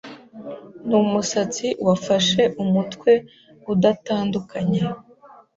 [0.87, 3.11] Numusatsi wafashe umutwe
[3.71, 4.81] udatandukanye